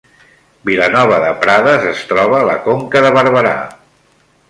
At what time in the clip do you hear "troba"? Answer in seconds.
2.15-2.41